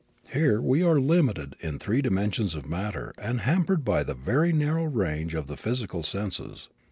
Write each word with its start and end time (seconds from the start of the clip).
Here 0.33 0.59
we 0.59 0.81
are 0.81 0.99
limited 0.99 1.55
in 1.59 1.77
three 1.77 2.01
dimensions 2.01 2.55
of 2.55 2.67
matter 2.67 3.13
and 3.19 3.41
hampered 3.41 3.85
by 3.85 4.01
the 4.03 4.15
very 4.15 4.51
narrow 4.51 4.85
range 4.85 5.35
of 5.35 5.45
the 5.45 5.55
physical 5.57 6.01
senses. 6.01 6.69